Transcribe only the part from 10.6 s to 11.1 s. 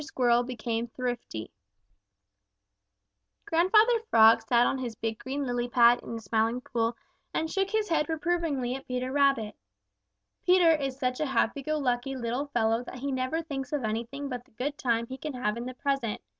is